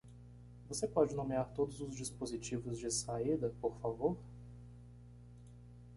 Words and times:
Você 0.67 0.87
pode 0.87 1.13
nomear 1.13 1.51
todos 1.53 1.79
os 1.79 1.95
dispositivos 1.95 2.79
de 2.79 2.89
saída, 2.89 3.53
por 3.61 3.75
favor? 3.77 4.17